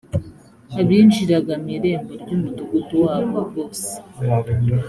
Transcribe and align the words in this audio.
abinjiraga 0.79 1.53
mu 1.61 1.69
irembo 1.75 2.11
ry 2.21 2.29
umudugudu 2.35 2.95
wabo 3.05 3.37
bose 3.53 3.91